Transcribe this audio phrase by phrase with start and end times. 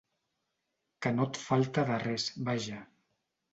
[1.07, 2.83] Que no et falta de res, vaja.